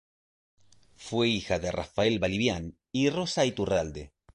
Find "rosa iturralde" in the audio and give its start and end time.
3.11-4.11